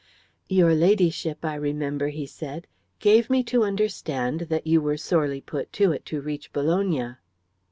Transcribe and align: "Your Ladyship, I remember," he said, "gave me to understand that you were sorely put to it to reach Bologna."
"Your 0.49 0.73
Ladyship, 0.73 1.45
I 1.45 1.53
remember," 1.53 2.07
he 2.07 2.25
said, 2.25 2.65
"gave 2.97 3.29
me 3.29 3.43
to 3.43 3.61
understand 3.63 4.39
that 4.49 4.65
you 4.65 4.81
were 4.81 4.97
sorely 4.97 5.41
put 5.41 5.71
to 5.73 5.91
it 5.91 6.07
to 6.07 6.19
reach 6.21 6.51
Bologna." 6.51 7.17